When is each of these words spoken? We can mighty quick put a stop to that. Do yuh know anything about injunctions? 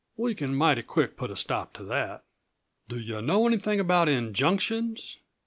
We 0.17 0.33
can 0.33 0.55
mighty 0.55 0.81
quick 0.81 1.15
put 1.15 1.29
a 1.29 1.35
stop 1.35 1.73
to 1.73 1.83
that. 1.83 2.23
Do 2.89 2.97
yuh 2.97 3.21
know 3.21 3.45
anything 3.45 3.79
about 3.79 4.09
injunctions? 4.09 5.19